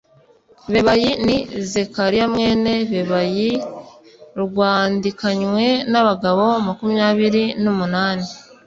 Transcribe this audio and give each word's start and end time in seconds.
Bebayi 0.71 1.11
ni 1.25 1.37
Zekariya 1.71 2.25
mwene 2.33 2.73
Bebayi 2.91 3.51
r 4.35 4.37
wandikanywe 4.57 5.65
n 5.91 5.93
abagabo 6.01 6.45
makumyabiri 6.67 7.43
n 7.63 7.65
umunani 7.73 8.27